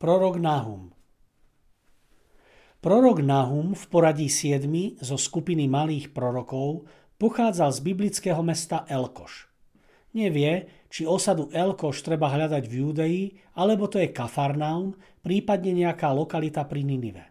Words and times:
Prorok 0.00 0.40
Nahum 0.40 0.96
Prorok 2.80 3.20
Nahum 3.20 3.76
v 3.76 3.84
poradí 3.92 4.32
7 4.32 4.64
zo 4.96 5.20
skupiny 5.20 5.68
malých 5.68 6.16
prorokov 6.16 6.88
pochádzal 7.20 7.68
z 7.68 7.80
biblického 7.84 8.40
mesta 8.40 8.88
Elkoš. 8.88 9.52
Nevie, 10.16 10.72
či 10.88 11.04
osadu 11.04 11.52
Elkoš 11.52 12.00
treba 12.00 12.32
hľadať 12.32 12.64
v 12.64 12.76
Júdei, 12.80 13.18
alebo 13.60 13.92
to 13.92 14.00
je 14.00 14.08
Kafarnaum, 14.08 14.96
prípadne 15.20 15.76
nejaká 15.76 16.16
lokalita 16.16 16.64
pri 16.64 16.80
Ninive. 16.80 17.24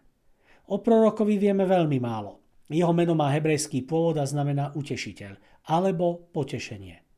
O 0.69 0.77
prorokovi 0.77 1.41
vieme 1.41 1.65
veľmi 1.65 1.97
málo. 1.97 2.37
Jeho 2.69 2.93
meno 2.93 3.17
má 3.17 3.33
hebrejský 3.33 3.81
pôvod 3.81 4.21
a 4.21 4.29
znamená 4.29 4.77
utešiteľ, 4.77 5.65
alebo 5.73 6.21
potešenie. 6.37 7.08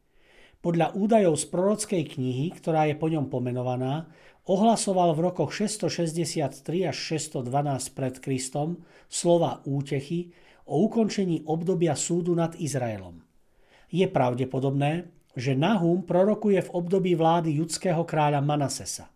Podľa 0.62 0.94
údajov 0.94 1.42
z 1.42 1.46
prorockej 1.50 2.04
knihy, 2.06 2.54
ktorá 2.54 2.86
je 2.86 2.94
po 2.94 3.10
ňom 3.10 3.34
pomenovaná, 3.34 4.06
ohlasoval 4.46 5.18
v 5.18 5.34
rokoch 5.34 5.58
663 5.58 6.86
až 6.86 6.98
612 7.18 7.50
pred 7.98 8.16
Kristom 8.22 8.86
slova 9.10 9.66
útechy 9.66 10.30
o 10.70 10.86
ukončení 10.86 11.50
obdobia 11.50 11.98
súdu 11.98 12.38
nad 12.38 12.54
Izraelom. 12.62 13.26
Je 13.90 14.06
pravdepodobné, 14.06 15.10
že 15.34 15.58
Nahum 15.58 16.06
prorokuje 16.06 16.62
v 16.62 16.74
období 16.78 17.18
vlády 17.18 17.58
judského 17.58 18.06
kráľa 18.06 18.46
Manasesa. 18.46 19.10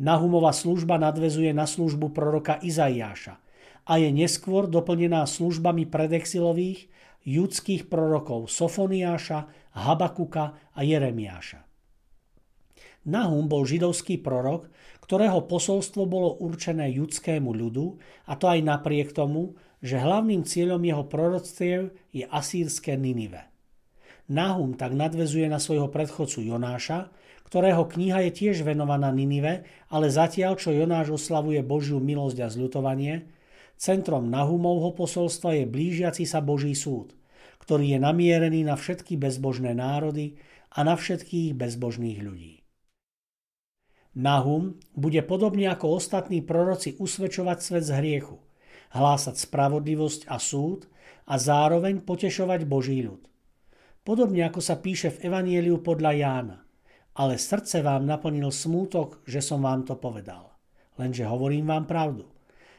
Nahumova 0.00 0.56
služba 0.56 0.96
nadvezuje 0.96 1.52
na 1.52 1.68
službu 1.68 2.16
proroka 2.16 2.56
Izaiáša 2.64 3.36
a 3.84 3.92
je 4.00 4.08
neskôr 4.08 4.70
doplnená 4.70 5.28
službami 5.28 5.84
predexilových 5.84 6.88
judských 7.26 7.86
prorokov 7.86 8.50
Sofoniáša, 8.50 9.46
Habakuka 9.72 10.74
a 10.74 10.80
Jeremiáša. 10.82 11.64
Nahum 13.02 13.50
bol 13.50 13.66
židovský 13.66 14.22
prorok, 14.22 14.70
ktorého 15.02 15.42
posolstvo 15.50 16.06
bolo 16.06 16.38
určené 16.38 16.94
judskému 16.94 17.50
ľudu, 17.50 17.98
a 18.30 18.38
to 18.38 18.46
aj 18.46 18.62
napriek 18.62 19.10
tomu, 19.10 19.58
že 19.82 19.98
hlavným 19.98 20.46
cieľom 20.46 20.78
jeho 20.78 21.04
proroctiev 21.10 21.90
je 22.14 22.22
asýrske 22.30 22.94
Ninive. 22.94 23.42
Nahum 24.30 24.78
tak 24.78 24.94
nadvezuje 24.94 25.50
na 25.50 25.58
svojho 25.58 25.90
predchodcu 25.90 26.46
Jonáša, 26.46 27.10
ktorého 27.50 27.84
kniha 27.84 28.30
je 28.30 28.32
tiež 28.32 28.62
venovaná 28.62 29.10
Ninive, 29.10 29.66
ale 29.90 30.06
zatiaľ, 30.08 30.56
čo 30.56 30.70
Jonáš 30.70 31.18
oslavuje 31.18 31.60
Božiu 31.66 31.98
milosť 31.98 32.38
a 32.38 32.48
zľutovanie, 32.48 33.26
centrom 33.78 34.28
Nahumovho 34.28 34.96
posolstva 34.96 35.58
je 35.58 35.64
blížiaci 35.68 36.24
sa 36.26 36.40
Boží 36.42 36.72
súd, 36.72 37.14
ktorý 37.62 37.94
je 37.94 37.98
namierený 38.02 38.66
na 38.66 38.74
všetky 38.74 39.20
bezbožné 39.20 39.76
národy 39.76 40.40
a 40.72 40.82
na 40.82 40.96
všetkých 40.96 41.54
bezbožných 41.54 42.18
ľudí. 42.24 42.54
Nahum 44.12 44.76
bude 44.92 45.24
podobne 45.24 45.72
ako 45.72 45.96
ostatní 45.96 46.44
proroci 46.44 47.00
usvedčovať 47.00 47.58
svet 47.64 47.84
z 47.88 47.92
hriechu, 47.96 48.36
hlásať 48.92 49.40
spravodlivosť 49.40 50.28
a 50.28 50.36
súd 50.36 50.84
a 51.24 51.40
zároveň 51.40 52.04
potešovať 52.04 52.68
Boží 52.68 53.00
ľud. 53.00 53.24
Podobne 54.02 54.42
ako 54.50 54.60
sa 54.60 54.82
píše 54.82 55.14
v 55.14 55.30
Evanieliu 55.30 55.78
podľa 55.80 56.12
Jána. 56.18 56.58
Ale 57.12 57.36
srdce 57.36 57.84
vám 57.84 58.08
naplnil 58.08 58.48
smútok, 58.48 59.20
že 59.28 59.44
som 59.44 59.60
vám 59.62 59.84
to 59.84 60.00
povedal. 60.00 60.56
Lenže 60.96 61.28
hovorím 61.28 61.68
vám 61.68 61.84
pravdu. 61.84 62.31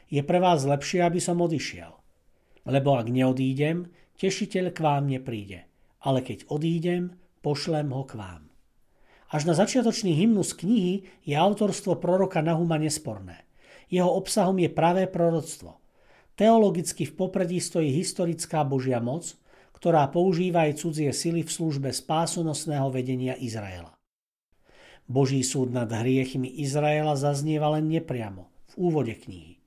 Je 0.08 0.20
pre 0.20 0.40
vás 0.40 0.64
lepšie, 0.64 1.04
aby 1.04 1.20
som 1.20 1.40
odišiel. 1.40 1.92
Lebo 2.64 2.96
ak 2.96 3.12
neodídem, 3.12 3.92
tešiteľ 4.20 4.72
k 4.72 4.78
vám 4.80 5.04
nepríde. 5.08 5.68
Ale 6.04 6.20
keď 6.20 6.48
odídem, 6.48 7.16
pošlem 7.44 7.92
ho 7.92 8.04
k 8.04 8.16
vám. 8.16 8.42
Až 9.34 9.50
na 9.50 9.54
začiatočný 9.56 10.14
hymnus 10.14 10.54
knihy 10.54 11.08
je 11.26 11.34
autorstvo 11.34 11.98
proroka 11.98 12.38
Nahuma 12.44 12.78
nesporné. 12.78 13.42
Jeho 13.90 14.08
obsahom 14.08 14.56
je 14.60 14.70
pravé 14.70 15.10
proroctvo. 15.10 15.80
Teologicky 16.34 17.06
v 17.08 17.14
popredí 17.14 17.58
stojí 17.58 17.90
historická 17.94 18.62
Božia 18.62 18.98
moc, 18.98 19.34
ktorá 19.74 20.08
používa 20.08 20.64
aj 20.66 20.80
cudzie 20.80 21.10
sily 21.12 21.42
v 21.42 21.50
službe 21.50 21.90
spásonosného 21.92 22.88
vedenia 22.94 23.34
Izraela. 23.36 23.92
Boží 25.04 25.44
súd 25.44 25.74
nad 25.74 25.90
hriechmi 25.92 26.48
Izraela 26.64 27.12
zaznieva 27.18 27.76
len 27.76 27.92
nepriamo, 27.92 28.48
v 28.72 28.74
úvode 28.80 29.12
knihy. 29.12 29.60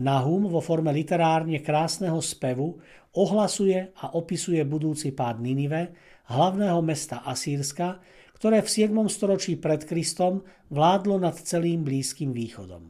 Nahum 0.00 0.48
vo 0.48 0.64
forme 0.64 0.96
literárne 0.96 1.60
krásneho 1.60 2.24
spevu 2.24 2.80
ohlasuje 3.12 3.92
a 4.00 4.16
opisuje 4.16 4.64
budúci 4.64 5.12
pád 5.12 5.44
Ninive, 5.44 5.92
hlavného 6.32 6.80
mesta 6.80 7.20
Asýrska, 7.20 8.00
ktoré 8.32 8.64
v 8.64 8.88
7. 8.88 8.96
storočí 9.12 9.60
pred 9.60 9.84
Kristom 9.84 10.40
vládlo 10.72 11.20
nad 11.20 11.36
celým 11.36 11.84
Blízkym 11.84 12.32
východom. 12.32 12.88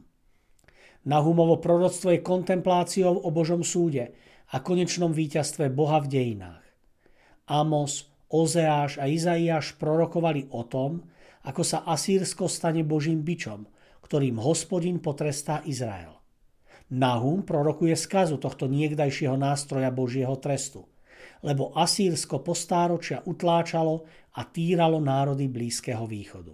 Nahumovo 1.03 1.59
proroctvo 1.59 2.15
je 2.15 2.23
kontempláciou 2.23 3.27
o 3.27 3.27
Božom 3.27 3.59
súde 3.59 4.15
a 4.55 4.63
konečnom 4.63 5.11
víťazstve 5.11 5.67
Boha 5.67 5.99
v 5.99 6.07
dejinách. 6.07 6.63
Amos, 7.51 8.07
Ozeáš 8.31 9.03
a 9.03 9.11
Izaiáš 9.11 9.75
prorokovali 9.75 10.47
o 10.55 10.63
tom, 10.63 11.03
ako 11.43 11.59
sa 11.67 11.83
Asýrsko 11.83 12.47
stane 12.47 12.87
Božím 12.87 13.19
bičom, 13.19 13.67
ktorým 13.99 14.39
hospodin 14.39 15.03
potrestá 15.03 15.59
Izrael. 15.67 16.20
Nahum 16.91 17.47
prorokuje 17.47 17.95
skazu 17.95 18.35
tohto 18.35 18.67
niekdajšieho 18.67 19.39
nástroja 19.39 19.89
Božieho 19.89 20.35
trestu– 20.37 20.85
lebo 21.41 21.73
Asýrsko 21.73 22.45
postáročia 22.45 23.25
utláčalo 23.25 24.05
a 24.37 24.41
týralo 24.45 25.01
národy 25.01 25.49
Blízkeho 25.49 26.05
východu. 26.05 26.53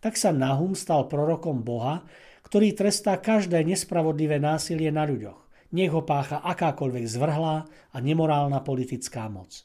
Tak 0.00 0.16
sa 0.20 0.32
Nahum 0.32 0.76
stal 0.76 1.08
prorokom 1.08 1.64
Boha, 1.64 2.04
ktorý 2.44 2.76
trestá 2.76 3.16
každé 3.16 3.64
nespravodlivé 3.64 4.36
násilie 4.36 4.92
na 4.92 5.08
ľuďoch, 5.08 5.40
nech 5.72 5.92
ho 5.92 6.04
pácha 6.04 6.44
akákoľvek 6.44 7.04
zvrhlá 7.08 7.64
a 7.92 7.96
nemorálna 8.00 8.60
politická 8.60 9.28
moc. 9.32 9.64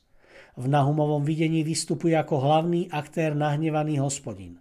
V 0.56 0.68
Nahumovom 0.68 1.24
videní 1.24 1.64
vystupuje 1.64 2.16
ako 2.16 2.40
hlavný 2.40 2.92
aktér 2.92 3.36
nahnevaný 3.36 4.00
hospodin. 4.00 4.60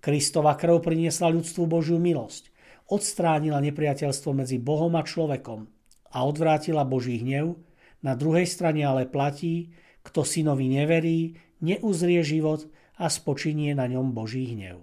Kristova 0.00 0.56
krv 0.56 0.80
priniesla 0.80 1.28
ľudstvu 1.28 1.68
Božiu 1.68 2.00
milosť, 2.00 2.49
odstránila 2.90 3.62
nepriateľstvo 3.62 4.34
medzi 4.34 4.58
Bohom 4.58 4.92
a 4.98 5.06
človekom 5.06 5.70
a 6.10 6.18
odvrátila 6.26 6.82
Boží 6.82 7.22
hnev, 7.22 7.56
na 8.02 8.18
druhej 8.18 8.44
strane 8.50 8.82
ale 8.82 9.06
platí, 9.06 9.70
kto 10.02 10.26
synovi 10.26 10.66
neverí, 10.66 11.38
neuzrie 11.62 12.20
život 12.26 12.66
a 12.98 13.06
spočinie 13.06 13.76
na 13.78 13.86
ňom 13.86 14.10
Boží 14.10 14.52
hnev. 14.52 14.82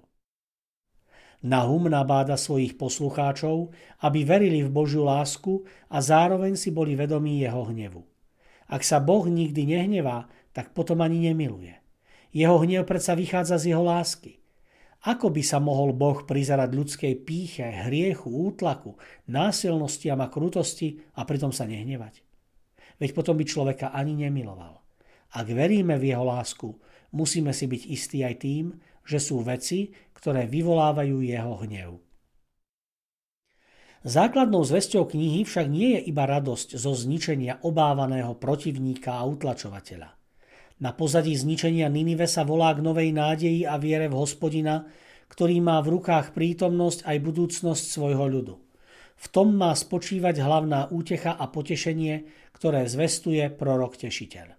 Nahum 1.45 1.86
nabáda 1.86 2.33
svojich 2.33 2.81
poslucháčov, 2.81 3.69
aby 4.01 4.25
verili 4.25 4.65
v 4.65 4.74
Božiu 4.74 5.06
lásku 5.06 5.62
a 5.86 6.01
zároveň 6.01 6.57
si 6.57 6.74
boli 6.74 6.98
vedomí 6.98 7.45
jeho 7.45 7.69
hnevu. 7.69 8.01
Ak 8.68 8.81
sa 8.81 8.98
Boh 8.98 9.30
nikdy 9.30 9.69
nehnevá, 9.69 10.25
tak 10.50 10.74
potom 10.74 11.06
ani 11.06 11.30
nemiluje. 11.30 11.77
Jeho 12.33 12.57
hnev 12.65 12.89
predsa 12.89 13.13
vychádza 13.13 13.62
z 13.62 13.74
jeho 13.74 13.86
lásky. 13.86 14.42
Ako 15.05 15.29
by 15.29 15.44
sa 15.45 15.61
mohol 15.61 15.94
Boh 15.94 16.25
prizerať 16.25 16.73
ľudskej 16.73 17.13
píche, 17.21 17.67
hriechu, 17.85 18.33
útlaku, 18.33 18.97
násilnostiam 19.29 20.17
a 20.23 20.31
krutosti 20.31 20.97
a 21.13 21.21
pritom 21.21 21.53
sa 21.53 21.69
nehnevať? 21.69 22.27
veď 22.97 23.13
potom 23.13 23.38
by 23.38 23.45
človeka 23.45 23.94
ani 23.94 24.17
nemiloval. 24.17 24.81
Ak 25.38 25.47
veríme 25.49 25.97
v 26.01 26.13
jeho 26.13 26.25
lásku, 26.25 26.69
musíme 27.13 27.53
si 27.53 27.69
byť 27.69 27.81
istí 27.88 28.25
aj 28.25 28.35
tým, 28.41 28.65
že 29.07 29.21
sú 29.21 29.39
veci, 29.45 29.94
ktoré 30.17 30.49
vyvolávajú 30.49 31.23
jeho 31.23 31.53
hnev. 31.63 31.91
Základnou 34.07 34.63
zväzťou 34.63 35.09
knihy 35.09 35.43
však 35.43 35.67
nie 35.67 36.00
je 36.00 36.01
iba 36.07 36.23
radosť 36.23 36.79
zo 36.79 36.95
zničenia 36.95 37.59
obávaného 37.65 38.39
protivníka 38.39 39.19
a 39.19 39.27
utlačovateľa. 39.27 40.16
Na 40.77 40.94
pozadí 40.94 41.33
zničenia 41.33 41.89
Ninive 41.89 42.29
sa 42.29 42.45
volá 42.45 42.74
k 42.74 42.85
novej 42.85 43.09
nádeji 43.13 43.65
a 43.65 43.77
viere 43.81 44.09
v 44.09 44.18
hospodina, 44.18 44.85
ktorý 45.29 45.62
má 45.62 45.81
v 45.85 45.97
rukách 45.97 46.33
prítomnosť 46.33 47.06
aj 47.06 47.18
budúcnosť 47.21 47.83
svojho 47.85 48.25
ľudu. 48.25 48.56
V 49.18 49.25
tom 49.33 49.57
má 49.57 49.74
spočívať 49.74 50.38
hlavná 50.41 50.94
útecha 50.94 51.33
a 51.33 51.50
potešenie, 51.50 52.29
ktoré 52.53 52.85
zvestuje 52.85 53.50
prorok 53.53 53.97
tešiteľ. 53.97 54.56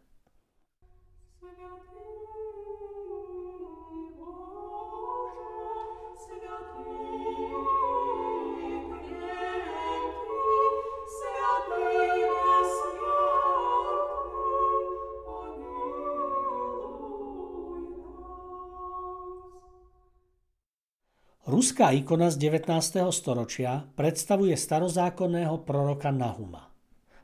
Ruská 21.49 21.97
ikona 21.97 22.29
z 22.29 22.53
19. 22.61 23.09
storočia 23.09 23.89
predstavuje 23.97 24.53
starozákonného 24.53 25.65
proroka 25.65 26.13
Nahuma. 26.13 26.69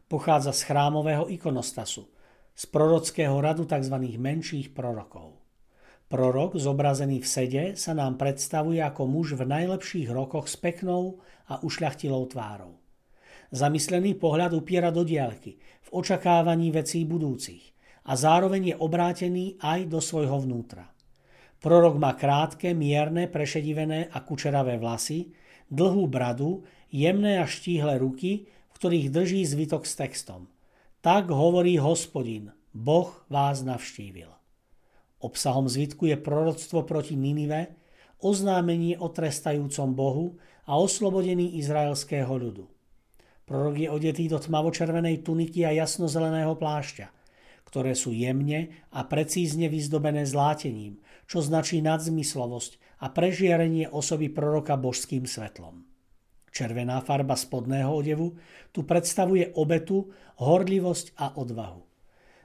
Pochádza 0.09 0.57
z 0.57 0.65
chrámového 0.65 1.29
ikonostasu, 1.29 2.09
z 2.57 2.65
prorockého 2.73 3.37
radu 3.37 3.69
tzv. 3.69 3.93
menších 4.17 4.73
prorokov. 4.73 5.37
Prorok, 6.09 6.57
zobrazený 6.57 7.21
v 7.21 7.29
sede, 7.29 7.65
sa 7.77 7.93
nám 7.93 8.17
predstavuje 8.17 8.81
ako 8.81 9.05
muž 9.05 9.37
v 9.37 9.45
najlepších 9.45 10.09
rokoch 10.09 10.49
s 10.49 10.57
peknou 10.57 11.21
a 11.45 11.61
ušľachtilou 11.61 12.25
tvárou. 12.33 12.81
Zamyslený 13.53 14.17
pohľad 14.17 14.57
upiera 14.57 14.89
do 14.89 15.05
diaľky, 15.05 15.61
v 15.61 15.89
očakávaní 15.93 16.73
vecí 16.73 17.05
budúcich 17.05 17.77
a 18.09 18.17
zároveň 18.17 18.73
je 18.73 18.77
obrátený 18.81 19.61
aj 19.61 19.85
do 19.85 20.01
svojho 20.01 20.41
vnútra. 20.41 20.95
Prorok 21.65 21.97
má 21.97 22.13
krátke, 22.13 22.77
mierne, 22.77 23.25
prešedivené 23.25 24.13
a 24.13 24.21
kučeravé 24.21 24.77
vlasy, 24.77 25.33
dlhú 25.73 26.05
bradu, 26.05 26.61
jemné 26.93 27.41
a 27.41 27.49
štíhle 27.49 27.97
ruky, 27.97 28.45
v 28.45 28.75
ktorých 28.77 29.09
drží 29.09 29.49
zvitok 29.49 29.89
s 29.89 29.97
textom. 29.97 30.53
Tak 31.01 31.33
hovorí 31.33 31.81
hospodin, 31.81 32.53
Boh 32.77 33.17
vás 33.33 33.65
navštívil. 33.65 34.29
Obsahom 35.25 35.65
zvitku 35.65 36.05
je 36.05 36.21
proroctvo 36.21 36.85
proti 36.85 37.17
Ninive, 37.17 37.73
oznámenie 38.21 39.01
o 39.01 39.09
trestajúcom 39.09 39.89
Bohu 39.97 40.27
a 40.69 40.77
oslobodení 40.77 41.57
izraelského 41.57 42.29
ľudu. 42.29 42.69
Prorok 43.49 43.77
je 43.81 43.89
odetý 43.89 44.29
do 44.29 44.37
tmavočervenej 44.37 45.25
tuniky 45.25 45.65
a 45.65 45.73
jasnozeleného 45.73 46.61
plášťa– 46.61 47.09
ktoré 47.75 47.99
sú 47.99 48.15
jemne 48.15 48.71
a 48.95 49.03
precízne 49.03 49.67
vyzdobené 49.67 50.23
zlátením, 50.31 51.03
čo 51.27 51.43
značí 51.43 51.83
nadzmyslovosť 51.83 53.03
a 53.03 53.11
prežiarenie 53.11 53.91
osoby 53.91 54.31
proroka 54.31 54.79
božským 54.79 55.27
svetlom. 55.27 55.83
Červená 56.55 57.03
farba 57.03 57.35
spodného 57.35 57.91
odevu 57.91 58.39
tu 58.71 58.87
predstavuje 58.87 59.51
obetu, 59.59 60.07
horlivosť 60.39 61.19
a 61.19 61.35
odvahu. 61.35 61.83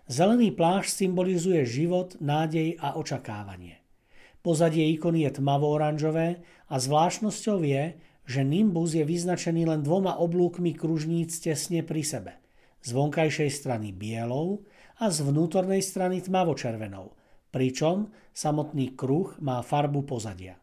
Zelený 0.10 0.50
plášť 0.50 1.06
symbolizuje 1.06 1.62
život, 1.62 2.18
nádej 2.18 2.82
a 2.82 2.98
očakávanie. 2.98 3.86
Pozadie 4.42 4.82
ikony 4.98 5.30
je 5.30 5.38
tmavo-oranžové 5.38 6.42
a 6.74 6.76
zvláštnosťou 6.82 7.62
je, 7.62 8.02
že 8.26 8.42
nimbus 8.42 8.98
je 8.98 9.06
vyznačený 9.06 9.70
len 9.70 9.86
dvoma 9.86 10.18
oblúkmi 10.18 10.74
kružníc 10.74 11.38
tesne 11.38 11.86
pri 11.86 12.02
sebe. 12.02 12.34
Z 12.82 12.98
vonkajšej 12.98 13.50
strany 13.54 13.94
bielou 13.94 14.66
a 15.00 15.08
z 15.08 15.24
vnútornej 15.24 15.80
strany 15.80 16.20
tmavo-červenou, 16.20 17.16
pričom 17.56 18.12
samotný 18.36 18.94
kruh 19.00 19.32
má 19.40 19.64
farbu 19.64 20.04
pozadia. 20.04 20.60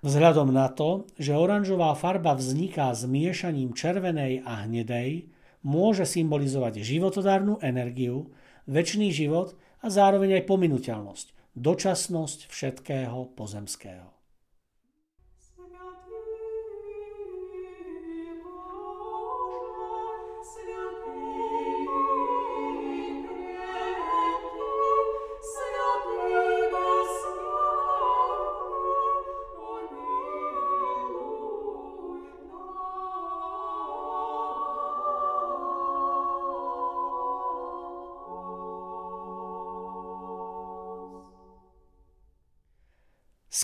Vzhľadom 0.00 0.52
na 0.52 0.72
to, 0.72 1.04
že 1.20 1.36
oranžová 1.36 1.92
farba 1.96 2.32
vzniká 2.36 2.92
zmiešaním 2.96 3.76
červenej 3.76 4.44
a 4.44 4.64
hnedej, 4.64 5.28
môže 5.60 6.08
symbolizovať 6.08 6.80
životodárnu 6.80 7.60
energiu, 7.60 8.32
väčší 8.64 9.12
život 9.12 9.58
a 9.84 9.92
zároveň 9.92 10.40
aj 10.40 10.48
pominuteľnosť, 10.48 11.26
dočasnosť 11.58 12.48
všetkého 12.48 13.34
pozemského. 13.36 14.15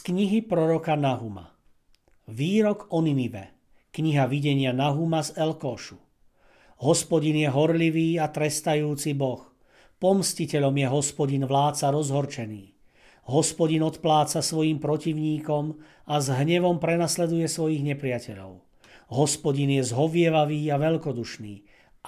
Z 0.03 0.11
knihy 0.11 0.43
proroka 0.43 0.99
Nahuma. 0.99 1.55
Výrok 2.27 2.91
o 2.91 2.99
Ninive. 2.99 3.55
Kniha 3.95 4.27
videnia 4.27 4.75
Nahuma 4.75 5.23
z 5.23 5.39
Elkošu. 5.39 5.95
Hospodin 6.83 7.39
je 7.39 7.47
horlivý 7.47 8.19
a 8.19 8.27
trestajúci 8.27 9.15
boh. 9.15 9.47
Pomstiteľom 10.03 10.75
je 10.75 10.87
hospodin 10.91 11.47
vládca 11.47 11.95
rozhorčený. 11.95 12.75
Hospodin 13.31 13.87
odpláca 13.87 14.43
svojim 14.43 14.83
protivníkom 14.83 15.79
a 16.11 16.19
s 16.19 16.35
hnevom 16.35 16.83
prenasleduje 16.83 17.47
svojich 17.47 17.87
nepriateľov. 17.95 18.59
Hospodin 19.15 19.71
je 19.71 19.87
zhovievavý 19.87 20.67
a 20.75 20.83
veľkodušný, 20.83 21.55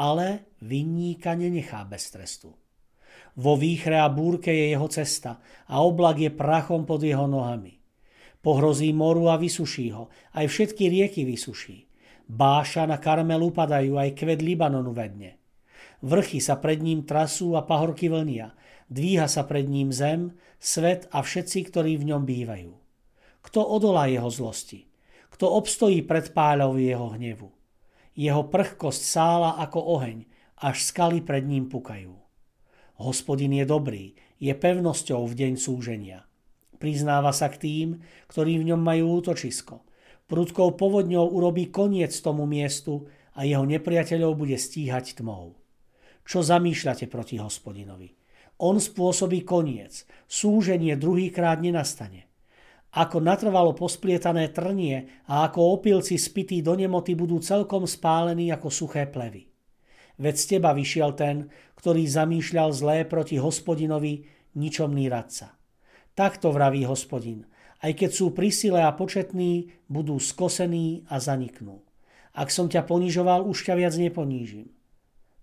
ale 0.02 0.50
vinníka 0.66 1.38
nenechá 1.38 1.86
bez 1.86 2.10
trestu. 2.10 2.58
Vo 3.38 3.54
výchre 3.54 4.02
a 4.02 4.10
búrke 4.10 4.50
je 4.50 4.74
jeho 4.74 4.90
cesta 4.90 5.38
a 5.70 5.78
oblak 5.78 6.18
je 6.18 6.34
prachom 6.34 6.82
pod 6.82 6.98
jeho 6.98 7.30
nohami. 7.30 7.83
Pohrozí 8.44 8.92
moru 8.92 9.32
a 9.32 9.40
vysuší 9.40 9.96
ho, 9.96 10.12
aj 10.36 10.52
všetky 10.52 10.92
rieky 10.92 11.24
vysuší. 11.24 11.88
Báša 12.28 12.84
na 12.84 13.00
Karmel 13.00 13.40
upadajú, 13.40 13.96
aj 13.96 14.12
kved 14.12 14.44
Libanonu 14.44 14.92
vedne. 14.92 15.40
Vrchy 16.04 16.44
sa 16.44 16.60
pred 16.60 16.84
ním 16.84 17.08
trasú 17.08 17.56
a 17.56 17.64
pahorky 17.64 18.12
vlnia. 18.12 18.52
Dvíha 18.92 19.24
sa 19.32 19.48
pred 19.48 19.64
ním 19.64 19.88
zem, 19.88 20.36
svet 20.60 21.08
a 21.08 21.24
všetci, 21.24 21.72
ktorí 21.72 21.96
v 21.96 22.12
ňom 22.12 22.28
bývajú. 22.28 22.72
Kto 23.40 23.60
odolá 23.64 24.12
jeho 24.12 24.28
zlosti? 24.28 24.92
Kto 25.32 25.48
obstojí 25.56 26.04
pred 26.04 26.36
páľou 26.36 26.76
jeho 26.76 27.16
hnevu? 27.16 27.48
Jeho 28.12 28.44
prchkosť 28.44 29.02
sála 29.02 29.56
ako 29.56 29.80
oheň, 30.00 30.28
až 30.60 30.84
skaly 30.84 31.24
pred 31.24 31.48
ním 31.48 31.72
pukajú. 31.72 32.12
Hospodin 33.00 33.56
je 33.56 33.64
dobrý, 33.64 34.12
je 34.36 34.52
pevnosťou 34.52 35.24
v 35.24 35.34
deň 35.34 35.52
súženia. 35.56 36.28
Priznáva 36.76 37.30
sa 37.30 37.50
k 37.50 37.60
tým, 37.60 37.88
ktorí 38.28 38.60
v 38.60 38.74
ňom 38.74 38.80
majú 38.80 39.20
útočisko. 39.22 39.84
Prudkou 40.24 40.74
povodňou 40.74 41.30
urobí 41.30 41.68
koniec 41.68 42.12
tomu 42.24 42.48
miestu 42.48 43.06
a 43.36 43.44
jeho 43.44 43.66
nepriateľov 43.66 44.38
bude 44.38 44.56
stíhať 44.56 45.20
tmou. 45.20 45.54
Čo 46.24 46.40
zamýšľate 46.40 47.04
proti 47.12 47.36
hospodinovi? 47.36 48.16
On 48.62 48.78
spôsobí 48.78 49.42
koniec, 49.42 50.06
súženie 50.30 50.94
druhýkrát 50.96 51.60
nenastane. 51.60 52.30
Ako 52.94 53.18
natrvalo 53.18 53.74
posplietané 53.74 54.54
trnie 54.54 55.10
a 55.26 55.50
ako 55.50 55.82
opilci 55.82 56.14
spití 56.14 56.62
do 56.62 56.78
nemoty 56.78 57.18
budú 57.18 57.42
celkom 57.42 57.90
spálení 57.90 58.54
ako 58.54 58.70
suché 58.70 59.10
plevy. 59.10 59.50
Veď 60.14 60.34
z 60.38 60.44
teba 60.56 60.70
vyšiel 60.70 61.10
ten, 61.18 61.50
ktorý 61.74 62.06
zamýšľal 62.06 62.70
zlé 62.70 63.02
proti 63.02 63.34
hospodinovi, 63.34 64.22
ničomný 64.54 65.10
radca. 65.10 65.58
Takto 66.14 66.54
vraví 66.54 66.86
hospodin. 66.86 67.42
Aj 67.82 67.90
keď 67.90 68.10
sú 68.14 68.30
pri 68.30 68.54
sile 68.54 68.80
a 68.80 68.94
početní, 68.94 69.74
budú 69.90 70.22
skosení 70.22 71.02
a 71.10 71.18
zaniknú. 71.18 71.82
Ak 72.34 72.54
som 72.54 72.70
ťa 72.70 72.86
ponižoval, 72.86 73.42
už 73.46 73.66
ťa 73.66 73.74
viac 73.74 73.94
neponížim. 73.98 74.70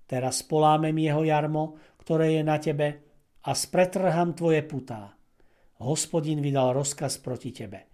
Teraz 0.08 0.44
polámem 0.44 0.96
jeho 1.00 1.24
jarmo, 1.28 1.80
ktoré 2.00 2.40
je 2.40 2.44
na 2.44 2.58
tebe, 2.60 3.04
a 3.42 3.52
spretrham 3.52 4.32
tvoje 4.32 4.64
putá. 4.64 5.16
Hospodin 5.82 6.40
vydal 6.40 6.78
rozkaz 6.78 7.20
proti 7.20 7.52
tebe. 7.52 7.90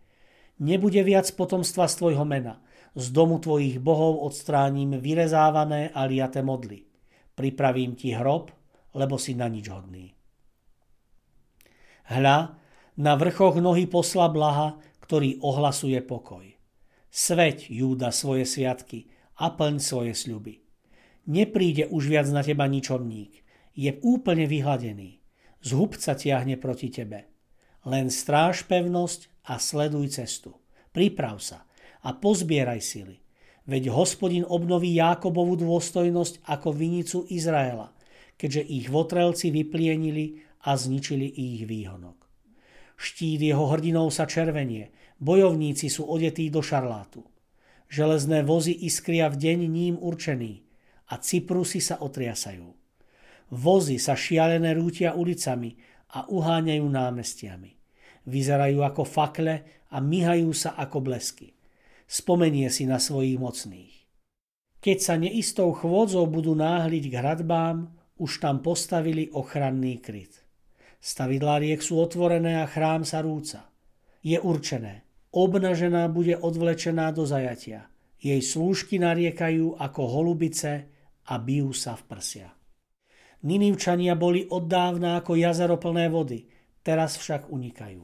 Nebude 0.60 1.02
viac 1.06 1.30
potomstva 1.34 1.86
z 1.86 2.02
tvojho 2.02 2.26
mena, 2.26 2.62
z 2.98 3.14
domu 3.14 3.38
tvojich 3.38 3.78
bohov 3.78 4.26
odstránim 4.26 4.98
vyrezávané 4.98 5.94
a 5.94 6.10
liate 6.10 6.42
modly. 6.42 6.84
Pripravím 7.38 7.94
ti 7.94 8.18
hrob, 8.18 8.50
lebo 8.98 9.22
si 9.22 9.38
na 9.38 9.46
nič 9.46 9.70
hodný. 9.70 10.10
Hľa, 12.10 12.58
na 12.98 13.14
vrchoch 13.14 13.62
nohy 13.62 13.86
posla 13.86 14.28
blaha, 14.28 14.82
ktorý 15.06 15.38
ohlasuje 15.46 16.02
pokoj. 16.02 16.44
Sveď, 17.14 17.70
Júda, 17.70 18.10
svoje 18.10 18.44
sviatky 18.44 19.08
a 19.38 19.54
plň 19.54 19.80
svoje 19.80 20.14
sľuby. 20.18 20.60
Nepríde 21.30 21.88
už 21.88 22.10
viac 22.10 22.28
na 22.34 22.42
teba 22.42 22.66
ničomník. 22.66 23.46
Je 23.78 23.94
úplne 24.02 24.50
vyhladený. 24.50 25.22
Z 25.62 25.70
hubca 25.78 26.18
tiahne 26.18 26.58
proti 26.58 26.90
tebe. 26.90 27.30
Len 27.88 28.10
stráž 28.12 28.66
pevnosť 28.66 29.48
a 29.48 29.62
sleduj 29.62 30.18
cestu. 30.18 30.58
Priprav 30.92 31.38
sa 31.40 31.64
a 32.04 32.12
pozbieraj 32.18 32.82
sily. 32.82 33.18
Veď 33.68 33.92
hospodin 33.92 34.48
obnoví 34.48 34.96
Jákobovú 34.96 35.60
dôstojnosť 35.60 36.48
ako 36.48 36.72
vinicu 36.72 37.28
Izraela, 37.28 37.92
keďže 38.40 38.64
ich 38.64 38.88
votrelci 38.88 39.52
vyplienili 39.52 40.40
a 40.64 40.80
zničili 40.80 41.28
ich 41.28 41.68
výhonok. 41.68 42.27
Štít 42.98 43.46
jeho 43.46 43.70
hrdinov 43.70 44.10
sa 44.10 44.26
červenie, 44.26 44.90
bojovníci 45.22 45.88
sú 45.88 46.10
odetí 46.10 46.50
do 46.50 46.66
šarlátu. 46.66 47.22
Železné 47.88 48.44
vozy 48.44 48.74
iskria 48.74 49.30
v 49.30 49.38
deň 49.38 49.60
ním 49.70 49.96
určený 50.02 50.66
a 51.08 51.22
cyprusy 51.22 51.80
sa 51.80 52.02
otriasajú. 52.02 52.68
Vozy 53.54 53.96
sa 53.96 54.18
šialené 54.18 54.76
rútia 54.76 55.16
ulicami 55.16 55.78
a 56.12 56.28
uháňajú 56.28 56.84
námestiami. 56.84 57.72
Vyzerajú 58.28 58.84
ako 58.84 59.08
fakle 59.08 59.86
a 59.88 60.04
myhajú 60.04 60.52
sa 60.52 60.76
ako 60.76 61.00
blesky. 61.00 61.56
Spomenie 62.10 62.68
si 62.68 62.84
na 62.84 63.00
svojich 63.00 63.40
mocných. 63.40 63.96
Keď 64.84 64.98
sa 65.00 65.16
neistou 65.16 65.72
chôdzou 65.72 66.28
budú 66.28 66.56
náhliť 66.56 67.04
k 67.08 67.14
hradbám, 67.20 67.92
už 68.20 68.44
tam 68.44 68.60
postavili 68.60 69.32
ochranný 69.32 70.00
kryt. 70.04 70.47
Stavidlá 70.98 71.62
riek 71.62 71.82
sú 71.86 72.02
otvorené 72.02 72.62
a 72.62 72.70
chrám 72.70 73.06
sa 73.06 73.22
rúca. 73.22 73.70
Je 74.26 74.38
určené. 74.42 75.06
Obnažená 75.32 76.10
bude 76.10 76.34
odvlečená 76.34 77.14
do 77.14 77.28
zajatia. 77.28 77.92
Jej 78.18 78.42
slúžky 78.42 78.98
nariekajú 78.98 79.78
ako 79.78 80.02
holubice 80.10 80.90
a 81.30 81.38
bijú 81.38 81.70
sa 81.76 81.94
v 81.94 82.04
prsia. 82.10 82.50
Ninivčania 83.46 84.18
boli 84.18 84.50
od 84.50 84.66
dávna 84.66 85.22
ako 85.22 85.38
jazero 85.38 85.78
plné 85.78 86.10
vody, 86.10 86.50
teraz 86.82 87.22
však 87.22 87.54
unikajú. 87.54 88.02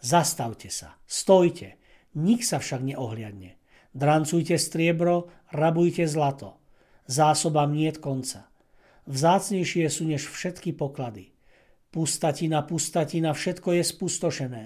Zastavte 0.00 0.72
sa, 0.72 0.96
stojte, 1.04 1.76
nik 2.16 2.40
sa 2.40 2.56
však 2.56 2.80
neohliadne. 2.80 3.60
Drancujte 3.92 4.56
striebro, 4.56 5.28
rabujte 5.52 6.08
zlato. 6.08 6.56
Zásobám 7.04 7.76
niet 7.76 8.00
konca. 8.00 8.48
Vzácnejšie 9.04 9.92
sú 9.92 10.08
než 10.08 10.24
všetky 10.32 10.72
poklady. 10.72 11.33
Pustatina, 11.94 12.66
pustatina, 12.66 13.30
všetko 13.30 13.78
je 13.78 13.82
spustošené. 13.86 14.64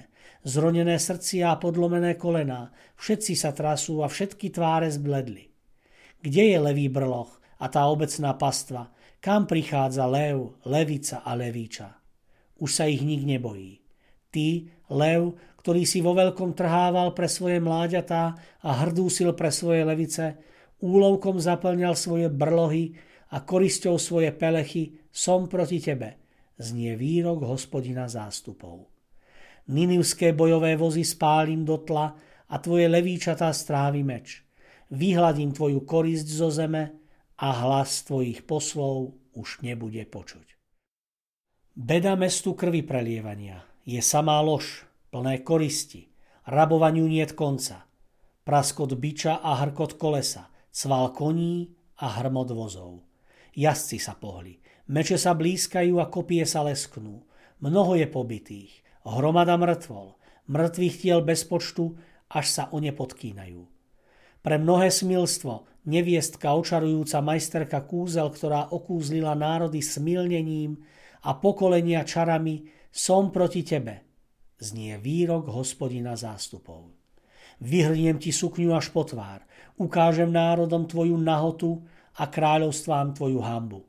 Zronené 0.49 0.97
srdcia 0.97 1.53
a 1.53 1.61
podlomené 1.61 2.17
kolená, 2.17 2.73
všetci 2.97 3.37
sa 3.37 3.53
trasú 3.53 4.01
a 4.01 4.09
všetky 4.09 4.49
tváre 4.49 4.89
zbledli. 4.89 5.53
Kde 6.25 6.57
je 6.57 6.57
levý 6.57 6.89
brloch 6.89 7.37
a 7.61 7.69
tá 7.69 7.85
obecná 7.85 8.33
pastva, 8.33 8.89
kam 9.21 9.45
prichádza 9.45 10.09
lev, 10.09 10.57
levica 10.65 11.21
a 11.21 11.37
levíča. 11.37 12.01
Už 12.65 12.71
sa 12.73 12.89
ich 12.89 13.05
nik 13.05 13.29
nebojí. 13.29 13.85
Ty, 14.33 14.73
lev, 14.89 15.37
ktorý 15.61 15.85
si 15.85 16.01
vo 16.01 16.17
veľkom 16.17 16.57
trhával 16.57 17.13
pre 17.13 17.29
svoje 17.29 17.61
mláďatá 17.61 18.41
a 18.65 18.71
hrdúsil 18.89 19.37
pre 19.37 19.53
svoje 19.53 19.85
levice, 19.85 20.41
úlovkom 20.81 21.37
zaplňal 21.37 21.93
svoje 21.93 22.33
brlohy 22.33 22.97
a 23.37 23.45
korisťou 23.45 24.01
svoje 24.01 24.33
pelechy, 24.33 24.97
som 25.13 25.45
proti 25.45 25.77
tebe, 25.77 26.28
znie 26.59 26.99
výrok 26.99 27.47
hospodina 27.47 28.11
zástupov. 28.11 28.91
Ninivské 29.69 30.33
bojové 30.33 30.77
vozy 30.77 31.05
spálim 31.05 31.65
do 31.65 31.79
tla 31.79 32.17
a 32.49 32.55
tvoje 32.59 32.89
levíčatá 32.89 33.53
strávi 33.53 34.03
meč. 34.03 34.43
Vyhladím 34.91 35.53
tvoju 35.53 35.85
korisť 35.85 36.29
zo 36.29 36.49
zeme 36.51 36.97
a 37.39 37.49
hlas 37.53 38.03
tvojich 38.03 38.43
poslov 38.49 39.15
už 39.37 39.63
nebude 39.63 40.03
počuť. 40.09 40.57
Beda 41.79 42.19
mestu 42.19 42.59
krvi 42.59 42.83
prelievania 42.83 43.63
je 43.87 44.03
samá 44.03 44.43
lož, 44.43 44.89
plné 45.15 45.47
koristi, 45.47 46.11
rabovaniu 46.49 47.07
niet 47.07 47.33
konca, 47.39 47.87
praskot 48.43 48.97
biča 48.99 49.39
a 49.39 49.63
hrkot 49.63 49.95
kolesa, 49.95 50.51
cval 50.73 51.15
koní 51.15 51.71
a 52.03 52.19
hrmot 52.19 52.51
vozov. 52.51 53.05
Jazdci 53.55 53.99
sa 54.03 54.19
pohli, 54.19 54.59
meče 54.89 55.21
sa 55.21 55.37
blízkajú 55.37 56.01
a 56.01 56.09
kopie 56.09 56.43
sa 56.49 56.65
lesknú. 56.65 57.23
Mnoho 57.61 57.99
je 57.99 58.07
pobytých, 58.09 58.73
hromada 59.05 59.61
mŕtvol, 59.61 60.17
mŕtvych 60.49 60.97
tiel 61.05 61.21
bez 61.23 61.45
počtu, 61.45 61.97
až 62.33 62.47
sa 62.49 62.65
o 62.73 62.79
ne 62.81 62.93
podkýnajú. 62.93 63.63
Pre 64.39 64.57
mnohé 64.57 64.89
smilstvo 64.89 65.69
neviestka 65.89 66.55
očarujúca 66.55 67.19
majsterka 67.21 67.81
kúzel, 67.85 68.31
ktorá 68.31 68.71
okúzlila 68.71 69.35
národy 69.35 69.83
smilnením 69.83 70.79
a 71.27 71.35
pokolenia 71.37 72.07
čarami, 72.07 72.69
som 72.89 73.29
proti 73.35 73.67
tebe, 73.67 74.07
znie 74.63 74.97
výrok 74.97 75.51
hospodina 75.53 76.17
zástupov. 76.17 76.95
Vyhrniem 77.59 78.23
ti 78.23 78.31
sukňu 78.31 78.71
až 78.73 78.95
po 78.95 79.03
tvár, 79.03 79.43
ukážem 79.83 80.31
národom 80.31 80.87
tvoju 80.87 81.19
nahotu 81.19 81.83
a 82.17 82.31
kráľovstvám 82.31 83.19
tvoju 83.19 83.43
hambu. 83.43 83.83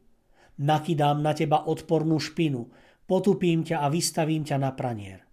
Nakydám 0.59 1.23
na 1.23 1.31
teba 1.31 1.63
odpornú 1.63 2.19
špinu, 2.19 2.67
potupím 3.07 3.63
ťa 3.63 3.79
a 3.79 3.87
vystavím 3.87 4.43
ťa 4.43 4.57
na 4.59 4.75
pranier. 4.75 5.23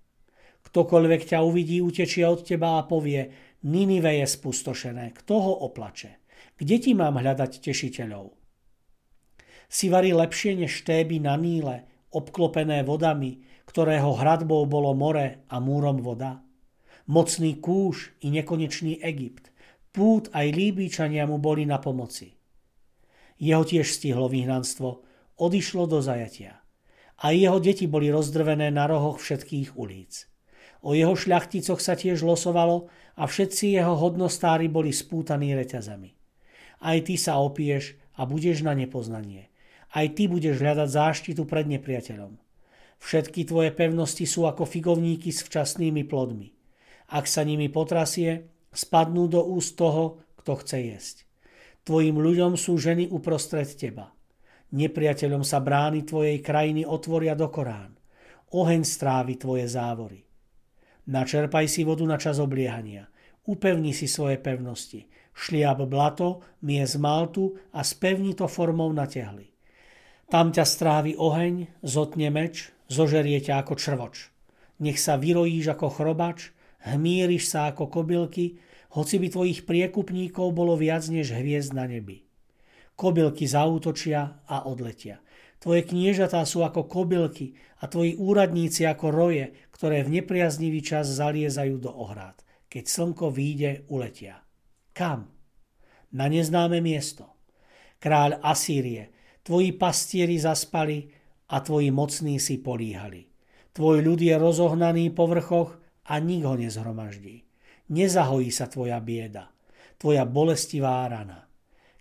Ktokoľvek 0.62 1.23
ťa 1.35 1.42
uvidí, 1.42 1.83
utečie 1.83 2.23
od 2.26 2.47
teba 2.47 2.78
a 2.78 2.87
povie, 2.87 3.26
Ninive 3.66 4.14
je 4.23 4.26
spustošené, 4.26 5.11
kto 5.18 5.35
ho 5.42 5.52
oplače? 5.66 6.23
Kde 6.54 6.76
ti 6.78 6.92
mám 6.95 7.18
hľadať 7.18 7.59
tešiteľov? 7.59 8.30
Si 9.66 9.90
varí 9.90 10.14
lepšie 10.14 10.62
než 10.62 10.87
štéby 10.87 11.18
na 11.18 11.35
Níle, 11.35 12.06
obklopené 12.14 12.87
vodami, 12.87 13.42
ktorého 13.66 14.14
hradbou 14.14 14.62
bolo 14.71 14.95
more 14.95 15.42
a 15.50 15.56
múrom 15.59 15.99
voda? 15.99 16.38
Mocný 17.11 17.59
kúš 17.59 18.14
i 18.23 18.30
nekonečný 18.30 19.02
Egypt, 19.02 19.50
pút 19.90 20.30
aj 20.30 20.54
Líbíčania 20.54 21.26
mu 21.26 21.42
boli 21.42 21.66
na 21.66 21.83
pomoci. 21.83 22.35
Jeho 23.42 23.66
tiež 23.66 23.90
stihlo 23.90 24.30
vyhnanstvo, 24.30 25.02
odišlo 25.36 25.88
do 25.88 26.00
zajatia. 26.00 26.60
A 27.16 27.32
jeho 27.32 27.56
deti 27.56 27.88
boli 27.88 28.12
rozdrvené 28.12 28.68
na 28.68 28.84
rohoch 28.84 29.20
všetkých 29.20 29.76
ulic. 29.76 30.28
O 30.84 30.92
jeho 30.92 31.16
šľachticoch 31.16 31.80
sa 31.80 31.96
tiež 31.96 32.20
losovalo 32.20 32.92
a 33.16 33.24
všetci 33.24 33.80
jeho 33.80 33.96
hodnostári 33.96 34.68
boli 34.68 34.92
spútaní 34.92 35.56
reťazami. 35.56 36.12
Aj 36.84 36.98
ty 37.00 37.16
sa 37.16 37.40
opieš 37.40 37.96
a 38.20 38.28
budeš 38.28 38.60
na 38.60 38.76
nepoznanie. 38.76 39.48
Aj 39.96 40.04
ty 40.12 40.28
budeš 40.28 40.60
hľadať 40.60 40.88
záštitu 40.92 41.48
pred 41.48 41.64
nepriateľom. 41.64 42.36
Všetky 43.00 43.48
tvoje 43.48 43.72
pevnosti 43.72 44.24
sú 44.28 44.44
ako 44.44 44.68
figovníky 44.68 45.32
s 45.32 45.44
včasnými 45.44 46.04
plodmi. 46.04 46.52
Ak 47.12 47.28
sa 47.28 47.44
nimi 47.44 47.72
potrasie, 47.72 48.50
spadnú 48.72 49.28
do 49.28 49.40
úst 49.40 49.80
toho, 49.80 50.20
kto 50.42 50.52
chce 50.60 50.78
jesť. 50.92 51.16
Tvojim 51.86 52.18
ľuďom 52.18 52.58
sú 52.58 52.76
ženy 52.76 53.08
uprostred 53.08 53.68
teba. 53.78 54.15
Nepriateľom 54.75 55.46
sa 55.46 55.62
brány 55.62 56.02
tvojej 56.02 56.42
krajiny 56.42 56.82
otvoria 56.82 57.38
do 57.38 57.46
Korán. 57.52 57.94
Oheň 58.50 58.82
strávi 58.82 59.38
tvoje 59.38 59.70
závory. 59.70 60.23
Načerpaj 61.06 61.70
si 61.70 61.87
vodu 61.87 62.02
na 62.02 62.18
čas 62.18 62.42
obliehania. 62.42 63.06
Upevni 63.46 63.94
si 63.94 64.11
svoje 64.11 64.42
pevnosti 64.42 65.06
šliab 65.37 65.85
blato, 65.85 66.40
mies 66.64 66.96
maltu 66.96 67.61
a 67.76 67.85
spevni 67.85 68.32
to 68.32 68.49
formou 68.49 68.88
na 68.92 69.04
tehli. 69.04 69.52
Tam 70.32 70.50
ťa 70.50 70.64
strávi 70.64 71.12
oheň, 71.14 71.85
zotne 71.85 72.32
meč, 72.32 72.73
zožerie 72.90 73.38
ťa 73.38 73.62
ako 73.62 73.78
črvoč. 73.78 74.32
Nech 74.82 74.99
sa 74.99 75.14
vyrojíš 75.20 75.76
ako 75.76 75.87
chrobač, 75.92 76.50
hmíriš 76.82 77.46
sa 77.46 77.70
ako 77.70 77.87
kobylky, 77.87 78.58
hoci 78.96 79.20
by 79.23 79.28
tvojich 79.30 79.61
priekupníkov 79.68 80.50
bolo 80.56 80.75
viac 80.75 81.06
než 81.06 81.30
hviezd 81.30 81.76
na 81.76 81.87
nebi. 81.87 82.25
Kobylky 82.96 83.44
zautočia 83.44 84.42
a 84.48 84.64
odletia. 84.64 85.20
Tvoje 85.60 85.84
kniežatá 85.84 86.44
sú 86.48 86.64
ako 86.64 86.88
kobylky 86.88 87.56
a 87.80 87.88
tvoji 87.88 88.16
úradníci 88.16 88.88
ako 88.88 89.12
roje, 89.12 89.52
ktoré 89.72 90.00
v 90.04 90.20
nepriaznivý 90.20 90.80
čas 90.80 91.12
zaliezajú 91.12 91.76
do 91.76 91.92
ohrád. 91.92 92.40
Keď 92.72 92.84
slnko 92.88 93.32
výjde, 93.32 93.84
uletia. 93.92 94.40
Kam? 94.96 95.32
Na 96.12 96.28
neznáme 96.28 96.80
miesto. 96.80 97.36
Kráľ 98.00 98.40
Asýrie, 98.40 99.12
tvoji 99.44 99.76
pastieri 99.76 100.36
zaspali 100.36 101.08
a 101.52 101.60
tvoji 101.60 101.88
mocní 101.92 102.36
si 102.40 102.60
políhali. 102.60 103.28
Tvoj 103.76 104.00
ľud 104.04 104.20
je 104.20 104.34
rozohnaný 104.36 105.12
po 105.12 105.28
vrchoch 105.28 105.76
a 106.08 106.16
nik 106.16 106.48
ho 106.48 106.56
nezhromaždí. 106.56 107.44
Nezahojí 107.92 108.50
sa 108.50 108.66
tvoja 108.66 108.98
bieda, 108.98 109.52
tvoja 110.00 110.26
bolestivá 110.26 111.06
rana. 111.06 111.45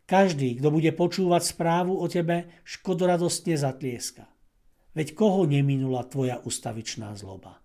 Každý, 0.05 0.61
kto 0.61 0.69
bude 0.69 0.93
počúvať 0.93 1.57
správu 1.57 1.97
o 1.97 2.05
tebe, 2.05 2.53
škodoradostne 2.61 3.57
zatlieska. 3.57 4.29
Veď 4.93 5.17
koho 5.17 5.49
neminula 5.49 6.05
tvoja 6.05 6.37
ustavičná 6.45 7.17
zloba? 7.17 7.64